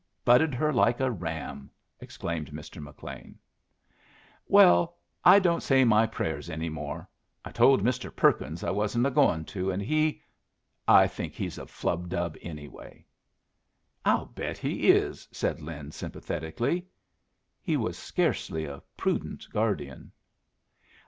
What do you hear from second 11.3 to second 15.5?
he is a flubdub anyway." "I'll bet he is!"